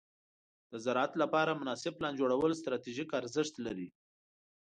[0.71, 3.87] د زراعت لپاره مناسب پلان جوړول ستراتیژیک ارزښت لري.